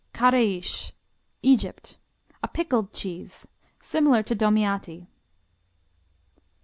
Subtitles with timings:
[0.15, 0.93] Kareish
[1.43, 1.95] Egypt
[2.41, 3.47] A pickled cheese,
[3.83, 5.05] similar to Domiati.